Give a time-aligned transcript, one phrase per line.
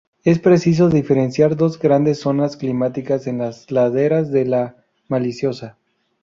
[0.23, 4.77] Es preciso diferenciar dos grandes zonas climáticas en las laderas de La
[5.07, 5.77] Maliciosa.